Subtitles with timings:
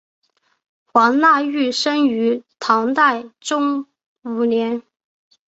[0.85, 3.85] 黄讷裕生于唐大中
[4.23, 4.81] 五年。